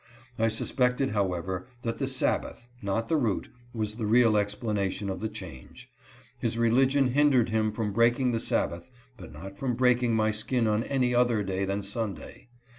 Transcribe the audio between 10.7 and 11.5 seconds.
any other